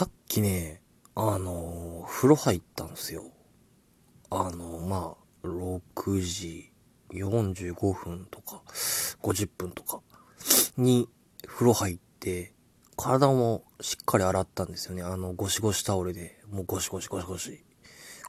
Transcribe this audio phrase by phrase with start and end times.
[0.00, 0.80] さっきね、
[1.14, 3.24] あの、風呂入ったんですよ。
[4.30, 6.72] あの、まあ、6時
[7.12, 8.62] 45分とか、
[9.20, 10.00] 50分とか
[10.78, 11.06] に
[11.46, 12.54] 風呂入って、
[12.96, 15.02] 体もしっかり洗ったんですよね。
[15.02, 17.62] あの、ゴシゴシタオルで、もうゴシゴシゴシゴシ、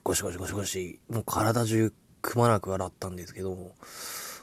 [0.04, 3.72] ゴシゴシゴシゴシ、もう体中くまなく洗ったんですけど、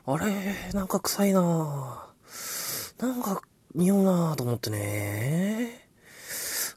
[0.07, 3.43] あれ、なんか臭いなぁなんか
[3.75, 5.88] 匂うなぁと思ってね。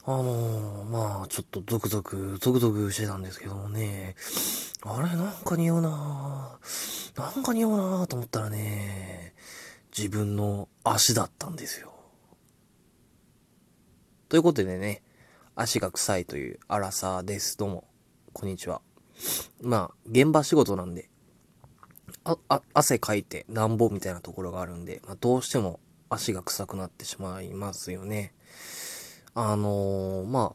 [0.04, 4.16] あのー、まあ、ちょっとゾクゾク、ゾクゾクしてたんですけどもね、
[4.82, 6.58] あれ、なんか匂うな
[7.16, 9.32] なんか匂うなと思ったらね、
[9.96, 11.92] 自分の足だったんですよ。
[14.28, 15.02] ということでね、
[15.54, 17.56] 足が臭いというアラサーです。
[17.56, 17.84] どうも、
[18.32, 18.82] こんにちは。
[19.60, 21.10] まあ、現場仕事なんで、
[22.24, 28.34] あ、あ、汗かいてなんぼみたいなところがあるんで、まあ、どうしても足が臭くなってしまいますよね。
[29.34, 30.54] あのー、ま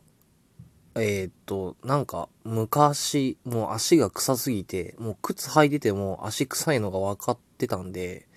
[0.94, 8.28] あ、えー、っと、なんか、昔、もう足が臭すぎて、もう靴履いてても足臭いのが分かってたんで、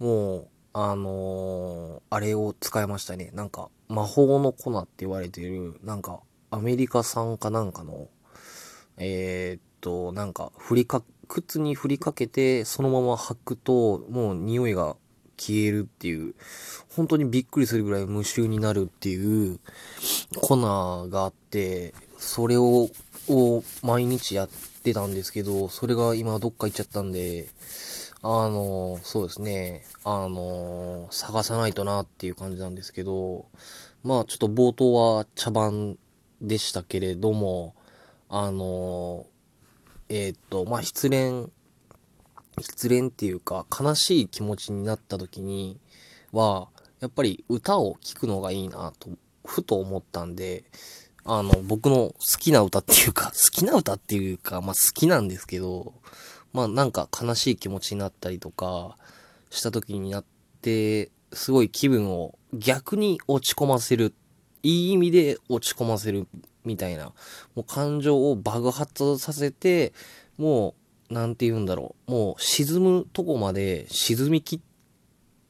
[0.00, 3.30] もう、あのー、あれを使いましたね。
[3.34, 8.08] なんか、魔法の粉って言われてる、なんか、アメリカ産かなんかの、
[8.96, 14.96] えー、っと、なんか、振りか、靴に振りかけて、そのまま履くと、もう匂いが
[15.38, 16.34] 消えるっていう、
[16.94, 19.60] 本当にびっくりするぐらい無臭になるっていう
[20.36, 20.56] 粉
[21.08, 22.90] があって、それを、
[23.28, 24.48] を毎日やっ
[24.82, 27.48] てたんですけど、それが今どっか行っちゃったんで、
[28.20, 33.46] あの、そうですね、あの、探さないとなっていう感じなんですけど、
[34.02, 35.96] まあちょっと冒頭は茶番
[36.40, 37.74] でしたけれども、
[38.28, 39.26] あの、
[40.08, 41.50] えー、っと、まあ失恋
[42.60, 45.78] 失恋っていうか悲しい気持ちになった時に
[46.32, 46.68] は、
[47.00, 49.10] やっぱり歌を聴くのがいいなと、
[49.44, 50.64] ふと思ったんで、
[51.24, 55.94] あの、僕の好きな歌っていうか、 好きな歌っていうか、まあ好きなんですけど、
[56.52, 58.96] まあなんか悲しい気持ちになったりとか
[59.50, 60.24] した時になっ
[60.62, 64.14] て、すごい気分を逆に落ち込ませる。
[64.62, 66.26] いい意味で落ち込ませる
[66.64, 67.12] みたいな。
[67.54, 69.92] もう感情を爆発させて、
[70.36, 70.74] もう
[71.10, 74.60] なんて言うんだろう、もう沈むとこまで沈みきっ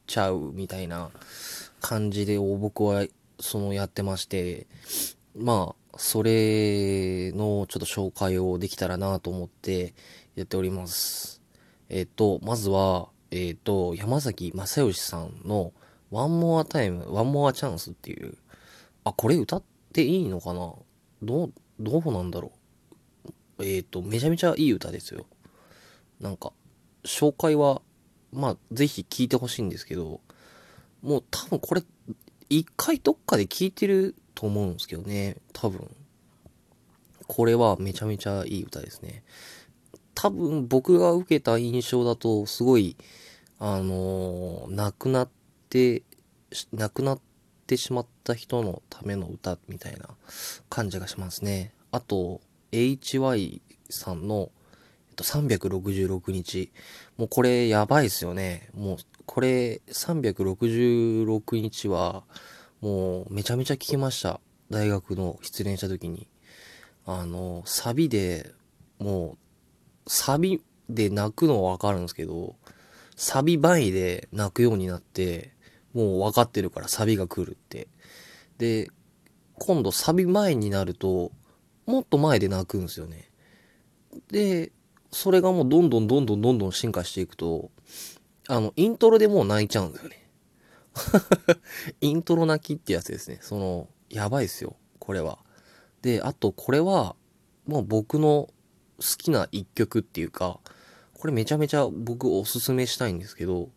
[0.07, 1.09] ちゃうみたいな
[1.81, 3.05] 感じで僕は
[3.39, 4.67] そのやってまして、
[5.37, 9.93] まあ、それのちょっと紹介をできたらなと思って
[10.35, 11.41] やっております。
[11.89, 15.73] えっ、と、まずは、えっ、と、山崎正義さんの
[16.11, 18.37] One More Time, One More Chance っていう、
[19.03, 20.73] あ、これ歌っていいのかな？
[21.23, 22.51] どう、どうなんだろ
[23.59, 23.65] う？
[23.65, 25.25] えっ、と、めちゃめちゃいい歌ですよ。
[26.19, 26.53] なんか、
[27.03, 27.81] 紹介は、
[28.31, 30.21] まあ、ぜひ聞いてほしいんですけど、
[31.01, 31.83] もう多分これ、
[32.49, 35.89] 一回どっかで聞いてると思うんですけどね、多分。
[37.27, 39.23] これはめちゃめちゃいい歌ですね。
[40.15, 42.97] 多分僕が受けた印象だと、すごい、
[43.59, 45.29] あのー、亡くなっ
[45.69, 46.03] て、
[46.73, 47.19] 亡くなっ
[47.67, 50.09] てしまった人のための歌みたいな
[50.69, 51.71] 感じがしますね。
[51.91, 52.41] あと、
[52.71, 54.51] HY さんの
[55.19, 56.71] と、366日。
[57.17, 58.69] もうこれやばいっすよね。
[58.73, 62.23] もう、これ366日は、
[62.81, 64.39] もうめちゃめちゃ聞きました。
[64.69, 66.27] 大学の失恋した時に。
[67.05, 68.51] あの、サビで、
[68.99, 69.37] も
[70.05, 72.55] う、サビで泣くのはわかるんですけど、
[73.15, 75.53] サビ前で泣くようになって、
[75.93, 77.89] もう分かってるからサビが来るって。
[78.57, 78.89] で、
[79.55, 81.31] 今度サビ前になると、
[81.85, 83.29] もっと前で泣くんですよね。
[84.31, 84.71] で、
[85.11, 87.71] それがもうどんどんどんどんどんどん進化していくと、
[88.47, 90.29] あの、イントロでもう泣いちゃうんですよね。
[92.01, 93.39] イントロ泣きってやつですね。
[93.41, 94.75] その、やばいですよ。
[94.99, 95.39] これは。
[96.01, 97.15] で、あとこれは、
[97.65, 98.49] もう僕の
[98.97, 100.59] 好きな一曲っていうか、
[101.13, 103.69] これめちゃめちゃ僕おすすめしたいんですけど、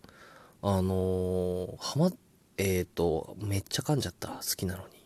[0.63, 2.13] あのー、はま、
[2.57, 4.29] えっ、ー、と、めっちゃ噛んじゃった。
[4.29, 5.05] 好きなのに。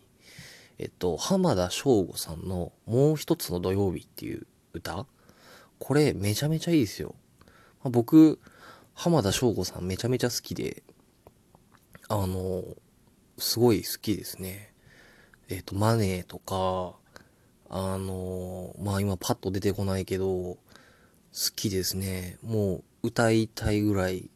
[0.78, 5.06] えっと、浜田省吾さんのもう一つの土曜日っていう歌
[5.78, 7.14] これめちゃめちゃいいですよ。
[7.82, 8.40] まあ、僕、
[8.94, 10.82] 浜田省吾さんめちゃめちゃ好きで、
[12.08, 12.64] あの、
[13.38, 14.72] すごい好きですね。
[15.48, 16.96] えっ、ー、と、マネーとか、
[17.68, 20.58] あの、まあ今パッと出てこないけど、好
[21.54, 22.38] きですね。
[22.42, 24.30] もう歌いたいぐらい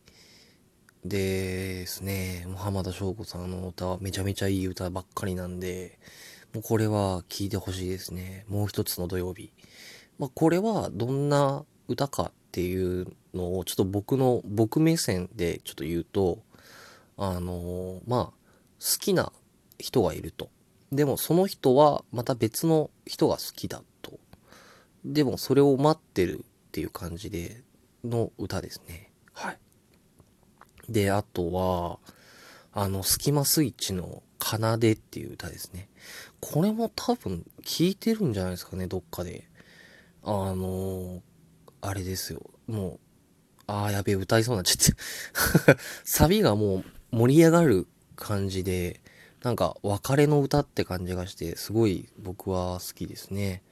[1.05, 2.45] ですね。
[2.47, 5.99] もう浜田省吾さんの歌はめちゃめちゃいい歌ばっかりなんで、
[6.53, 8.45] もうこれは聴いてほしいですね。
[8.49, 9.53] もう一つの土曜日。
[10.21, 16.39] まあ、これはどんな歌かっていうのをちょっと僕の僕目線でちょっと言うと
[17.17, 18.33] あのー、まあ好
[19.01, 19.33] きな
[19.79, 20.51] 人がいると
[20.93, 24.19] でもその人はまた別の人が好きだと。
[25.05, 27.63] でもそれを待ってるっていう感じで
[28.05, 29.11] の歌ですね。
[29.33, 29.59] はい。
[30.89, 31.99] で、あとは、
[32.73, 35.89] あの、スキマスイッチの奏でっていう歌ですね。
[36.41, 39.49] これも多分聞いてるんじゃないですかね、どっかで。
[40.23, 41.23] あの
[41.81, 42.43] あれですよ。
[42.67, 43.01] もう、
[43.67, 45.81] ああ、やべえ、歌いそうになっちゃって。
[46.05, 47.87] サビがもう盛り上がる
[48.17, 49.01] 感じで、
[49.43, 53.63] なんか別れの歌って感じがして、すごい僕は好きですね。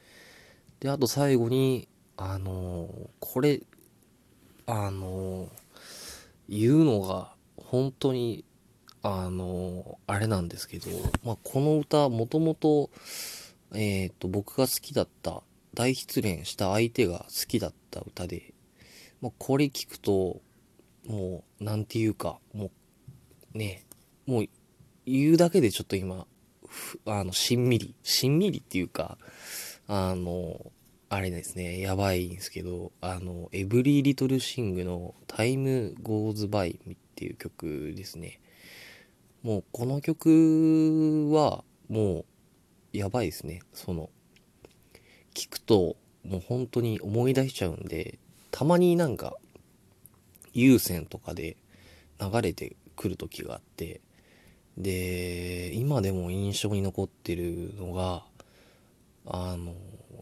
[0.81, 3.61] で、あと最後に、あのー、これ、
[4.67, 5.49] あのー、
[6.49, 8.45] 言うのが本当に、
[9.03, 10.91] あのー、あれなんですけど、
[11.23, 12.91] まあ、この歌、もともと、
[13.75, 15.43] えっ、と、僕が好きだった、
[15.79, 18.53] 大失恋した相手が好きだった歌で、
[19.21, 20.41] まあ、これ聞くと、
[21.07, 22.73] もう、なんていうか、も
[23.55, 23.85] う、ね、
[24.27, 24.49] もう
[25.07, 26.27] 言うだけでちょっと今、
[27.07, 29.19] あの、しんみり、しんみりっていうか、
[29.87, 30.73] あの、
[31.11, 38.41] あれですね、やばいんですけど、あの、 Every Little Thing の Time goes by っていう曲ですね。
[39.45, 42.25] もうこの曲は、も
[42.93, 43.61] う、やばいですね。
[43.73, 44.11] その、
[45.39, 45.95] 聞くと、
[46.25, 48.19] もう本当に思い出しちゃうんで、
[48.51, 49.37] たまになんか、
[50.53, 51.57] 有線とかで
[52.21, 54.01] 流れてくる時があって、
[54.77, 58.25] で、今でも印象に残ってるのが、
[59.27, 59.75] あの、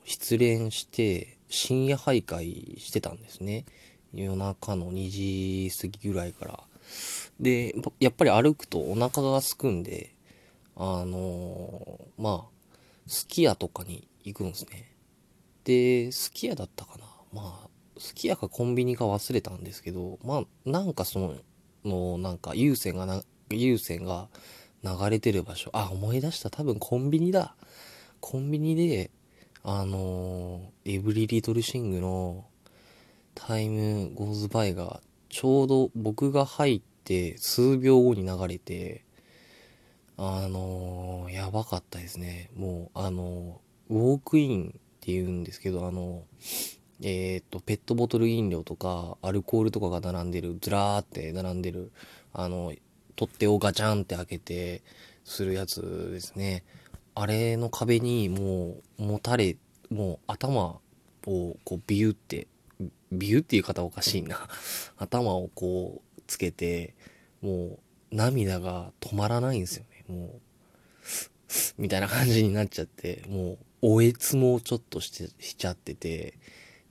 [0.04, 3.64] 失恋して深夜徘徊してたんですね。
[4.12, 6.60] 夜中の2時過ぎぐらいから。
[7.40, 10.12] で、やっぱり歩くとお腹が空くんで、
[10.76, 14.95] あのまあ、すき家とかに行くんですね。
[15.66, 17.68] で、すき家だったかなまあ、
[17.98, 21.34] すき家かコンビニか忘れたんですけど、まあ、なんかその、
[21.84, 24.28] の、なんか有線がな、有線が
[24.84, 25.70] 流れてる場所。
[25.72, 26.50] あ、思い出した。
[26.50, 27.56] 多分コンビニだ。
[28.20, 29.10] コンビニで、
[29.64, 32.44] あの、エブリリトルシングの
[33.34, 39.04] タイムゴーズバイがちょうど僕が入って数秒後に流れて、
[40.16, 42.50] あのー、やばかったですね。
[42.54, 46.24] もう、あのー、ウォークインって言うんですけど、あの
[47.00, 51.92] えっ、と、ペットボトル飲料とか、アルコールとかが並んでる、ずらーって並んでる、
[52.32, 52.72] あの、
[53.14, 54.82] 取っ手をガチャンって開けて
[55.24, 56.64] するやつですね。
[57.14, 59.56] あれの壁にもう持たれ、
[59.90, 60.80] もう頭
[61.26, 62.48] をこうビューって、
[63.12, 64.48] ビューっていう方おかしいな。
[64.98, 66.94] 頭をこうつけて、
[67.42, 67.78] もう
[68.10, 70.04] 涙が止まらないんですよね。
[70.08, 70.40] もう、
[71.78, 76.38] みたいな感じになっちゃって、もう、おえつもちょっとして、しちゃってて、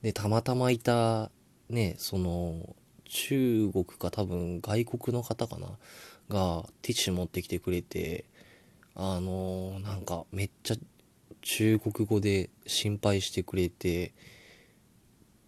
[0.02, 1.30] で、たまたまいた、
[1.68, 5.68] ね、その、中国か多分外国の方かな
[6.28, 8.24] がティッシュ持ってきてくれて、
[8.94, 10.74] あのー、なんかめっちゃ
[11.42, 14.12] 中国語で心配してくれて、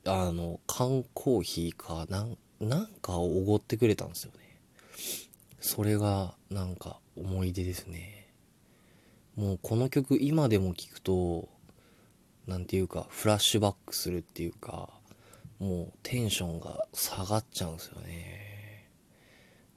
[0.04, 4.60] あの、缶コーヒーか、なん、なんかをおごってくれたんですよね。
[5.60, 8.17] それがなんか思い出ですね。
[9.38, 11.48] もうこの曲今でも聴くと、
[12.48, 14.90] なんていうか、フラッシュバックするっていうか、
[15.60, 18.90] もうテンションが下がっちゃうんですよね。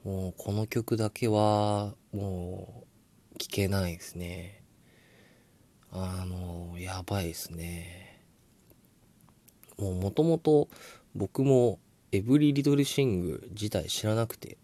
[0.04, 2.86] もうこの曲だけはも
[3.36, 4.64] う聴けないですね。
[5.92, 8.20] あの、やばいですね。
[9.78, 10.70] もうもともと
[11.14, 11.78] 僕も
[12.12, 14.58] エブリリトルシング自体知らなくて、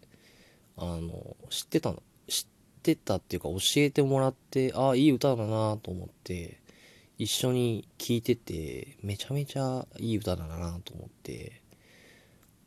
[0.76, 6.60] あの、知ってたの、知ってってたっていうか教えてもらって、ああ、いい歌だなと思って、
[7.18, 11.60] 一緒に聴いてて、めちゃめちゃいい歌だなと思って、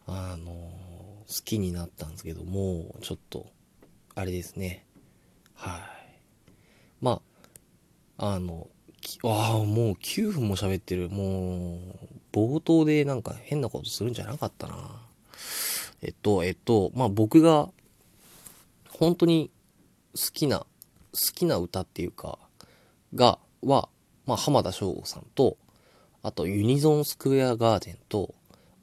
[0.05, 3.47] あの、好きになったんですけども、ちょっと、
[4.13, 4.85] あれですね。
[5.55, 5.81] はい。
[6.99, 7.21] ま
[8.17, 8.67] あ、あの、
[9.23, 11.09] ああ、もう9分も喋ってる。
[11.09, 11.79] もう、
[12.33, 15.01] 冒頭でなんか変なことするんじゃなかったな。
[16.01, 17.69] えっと、えっと、まあ僕が、
[18.89, 19.49] 本当に
[20.15, 20.65] 好きな、好
[21.33, 22.39] きな歌っていうか、
[23.15, 23.89] が、は、
[24.25, 25.57] まあ浜田省吾さんと、
[26.23, 28.35] あとユニゾンスクエアガーデンと、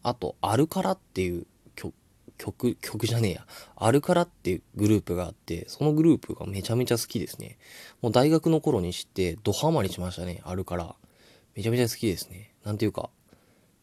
[0.03, 1.95] あとアルカラっていう曲、
[2.37, 3.47] 曲曲じゃねえや。
[3.77, 7.59] アルカラっていうグループがあって、そのグループがめちゃめちゃ好きですね。
[8.01, 10.95] もう大学の頃に知って、ドハマりしましたね、アルカラ。
[11.55, 12.55] めちゃめちゃ好きですね。
[12.65, 13.11] なんていうか、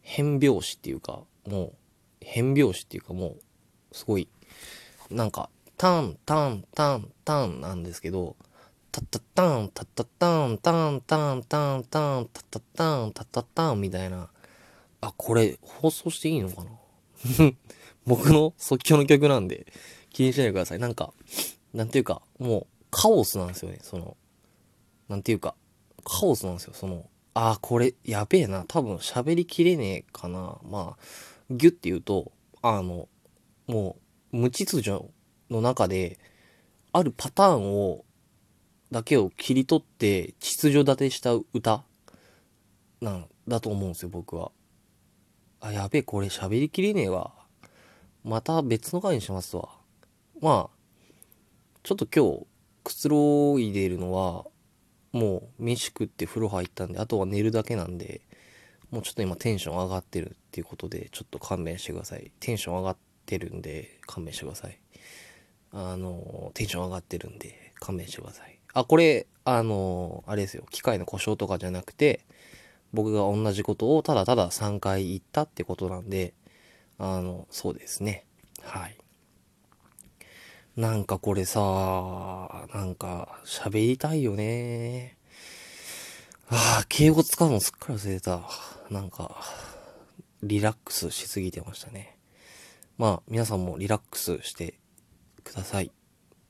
[0.02, 1.74] 変拍子っていうか、もう、
[2.22, 3.38] 変拍子っていうかもう、
[3.92, 4.28] すごい、
[5.10, 8.36] なんか、タン、タン、タン、タンなんですけど、
[8.92, 14.30] タッタッタン、タッタッタン、タン、タン、タン、タン、タッタッタン、タッタッタンみたいな。
[15.02, 16.72] あ、これ、放送していいのかな？
[18.06, 19.68] 僕の即興の曲なんで、
[20.12, 20.80] 気にしないでください。
[20.80, 21.14] なんか、
[21.74, 23.80] なんていうか、もう、カオスなんですよね。
[23.82, 24.16] その、
[25.10, 25.56] なんていうか、
[26.06, 26.74] カオスなんですよ。
[26.74, 28.64] その、ああ、これ、やべえな。
[28.66, 30.58] 多分喋りきれねえかな。
[30.64, 31.04] まあ、
[31.50, 33.10] ギュッて言うと、あの、
[33.68, 33.98] も
[34.32, 35.06] う、無秩序
[35.50, 36.20] の中で、
[36.92, 38.06] あるパターンを、
[38.92, 41.84] だけを切り取って、秩序立てした歌
[43.02, 44.52] なんだと思うんですよ、僕は。
[45.62, 47.34] あ、やべえ、これ喋りきれねえわ。
[48.24, 49.70] また別の回にしますわ。
[50.42, 51.00] まあ、
[51.84, 52.48] ちょっと今日、
[52.84, 54.46] くつろいでいるのは、
[55.12, 58.22] もう飯食って風呂入ったんで、あとは寝るだけなんで、
[58.92, 62.32] もうちょっと今テンション上がってるっていうことで、ちょっと勘弁してください。
[62.40, 64.80] テンション上がってるんで、勘弁してください。
[65.76, 68.58] あの、テンション上がってるんで、勘弁してください。
[68.74, 70.64] あ、これ、あの、あれですよ。
[70.72, 72.22] 機械の故障とかじゃなくて、
[72.94, 76.34] 僕が同じことをただただ3回言ったってことなんで、
[76.98, 78.26] あの、そうですね。
[78.62, 78.96] はい。
[80.78, 81.60] なんかこれさ、
[82.74, 85.18] なんか喋りたいよね。
[86.48, 88.42] ああ、敬語使うのすっかり忘れた。
[88.90, 89.42] なんか、
[90.42, 92.18] リラックスしすぎてましたね。
[92.98, 94.76] まあ、皆さんもリラックスして
[95.46, 95.92] ください。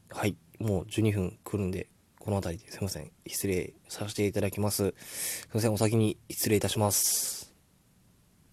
[0.09, 0.35] はい。
[0.59, 3.11] もう12分来るんで、この辺りですいません。
[3.27, 4.95] 失礼させていただきます。
[4.97, 5.73] すいません。
[5.73, 7.54] お先に失礼いたします。